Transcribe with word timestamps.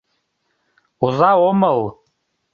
Оза 1.05 1.31
омыл! 1.49 1.79